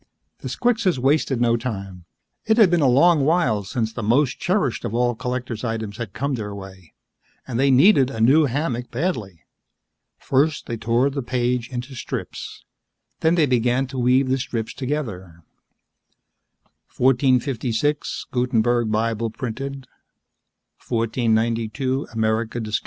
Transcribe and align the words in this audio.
The 0.39 0.47
squixes 0.49 0.97
wasted 0.97 1.39
no 1.39 1.55
time. 1.55 2.05
It 2.45 2.57
had 2.57 2.71
been 2.71 2.81
a 2.81 2.87
long 2.89 3.23
while 3.23 3.63
since 3.63 3.93
the 3.93 4.01
most 4.01 4.39
cherished 4.39 4.83
of 4.83 4.95
all 4.95 5.13
collector's 5.13 5.63
items 5.63 5.97
had 5.97 6.11
come 6.13 6.33
their 6.33 6.55
way 6.55 6.95
and 7.47 7.59
they 7.59 7.69
needed 7.69 8.09
a 8.09 8.19
new 8.19 8.45
hammock 8.45 8.89
badly. 8.89 9.41
First, 10.17 10.65
they 10.65 10.75
tore 10.75 11.11
the 11.11 11.21
page 11.21 11.69
into 11.69 11.93
strips, 11.93 12.65
then 13.19 13.35
they 13.35 13.45
began 13.45 13.85
to 13.93 13.99
weave 13.99 14.27
the 14.27 14.39
strips 14.39 14.73
together._ 14.73 15.43
1456, 16.99 18.25
Gut. 18.31 18.49
Bi. 18.63 19.13
pr.; 19.13 19.53
1492, 20.83 22.07
Am. 22.11 22.63
dis. 22.63 22.79